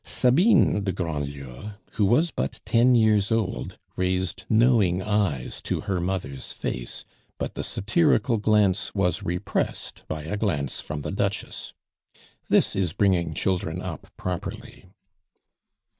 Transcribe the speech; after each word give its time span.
Sabine 0.03 0.83
de 0.83 0.91
Grandlieu, 0.91 1.73
who 1.91 2.05
was 2.05 2.31
but 2.31 2.59
ten 2.65 2.95
years 2.95 3.31
old, 3.31 3.77
raised 3.95 4.45
knowing 4.49 4.99
eyes 4.99 5.61
to 5.61 5.81
her 5.81 6.01
mother's 6.01 6.53
face, 6.53 7.05
but 7.37 7.53
the 7.53 7.63
satirical 7.63 8.37
glance 8.37 8.95
was 8.95 9.21
repressed 9.21 10.03
by 10.07 10.23
a 10.23 10.37
glance 10.37 10.81
from 10.81 11.03
the 11.03 11.11
Duchess. 11.11 11.73
This 12.49 12.75
is 12.75 12.93
bringing 12.93 13.35
children 13.35 13.79
up 13.79 14.07
properly. 14.17 14.85